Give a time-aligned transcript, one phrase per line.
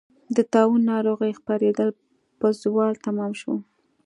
[0.35, 1.89] د طاعون ناروغۍ خپرېدل
[2.39, 3.53] په زوال تمام شو.